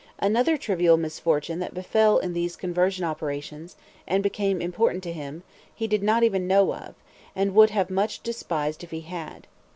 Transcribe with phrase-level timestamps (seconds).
[0.17, 3.75] Another trivial misfortune that befell in these conversion operations,
[4.07, 5.43] and became important to him,
[5.75, 6.95] he did not even know of,
[7.35, 9.45] and would have much despised if he had.